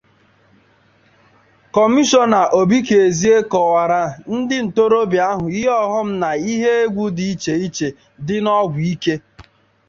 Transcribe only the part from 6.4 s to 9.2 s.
ihe egwubdị icheiche dị n'ọgwụ ike